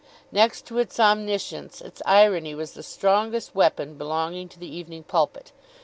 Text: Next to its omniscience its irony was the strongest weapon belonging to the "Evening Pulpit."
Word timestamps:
Next 0.31 0.65
to 0.65 0.79
its 0.79 0.99
omniscience 0.99 1.79
its 1.79 2.01
irony 2.07 2.55
was 2.55 2.71
the 2.71 2.81
strongest 2.81 3.53
weapon 3.53 3.99
belonging 3.99 4.49
to 4.49 4.57
the 4.57 4.65
"Evening 4.75 5.03
Pulpit." 5.03 5.51